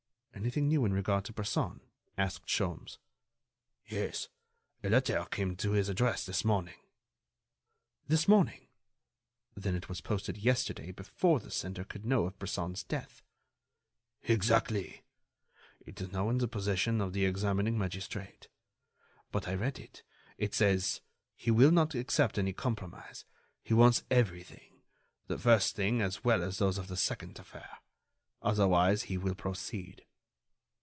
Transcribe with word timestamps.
"Anything 0.33 0.69
new 0.69 0.85
in 0.85 0.93
regard 0.93 1.23
to 1.25 1.33
Bresson?" 1.33 1.81
asked 2.17 2.47
Sholmes. 2.47 2.97
"Yes, 3.85 4.27
a 4.83 4.89
letter 4.89 5.23
came 5.29 5.55
to 5.57 5.73
his 5.73 5.87
address 5.87 6.25
this 6.25 6.43
morning." 6.43 6.79
"This 8.07 8.27
morning? 8.27 8.67
Then 9.53 9.75
it 9.75 9.87
was 9.87 10.01
posted 10.01 10.37
yesterday 10.37 10.91
before 10.93 11.39
the 11.39 11.51
sender 11.51 11.83
could 11.83 12.07
know 12.07 12.25
of 12.25 12.39
Bresson's 12.39 12.83
death." 12.83 13.21
"Exactly. 14.23 15.03
It 15.85 16.01
is 16.01 16.11
now 16.11 16.27
in 16.31 16.39
the 16.39 16.47
possession 16.47 17.01
of 17.01 17.13
the 17.13 17.25
examining 17.25 17.77
magistrate. 17.77 18.47
But 19.31 19.47
I 19.47 19.53
read 19.53 19.77
it. 19.77 20.01
It 20.39 20.55
says: 20.55 21.01
_He 21.39 21.51
will 21.51 21.71
not 21.71 21.93
accept 21.93 22.39
any 22.39 22.53
compromise. 22.53 23.25
He 23.61 23.75
wants 23.75 24.05
everything—the 24.09 25.37
first 25.37 25.75
thing 25.75 26.01
as 26.01 26.23
well 26.23 26.41
as 26.41 26.57
those 26.57 26.79
of 26.79 26.87
the 26.87 26.97
second 26.97 27.37
affair. 27.37 27.77
Otherwise 28.41 29.03
he 29.03 29.19
will 29.19 29.35
proceed. 29.35 30.07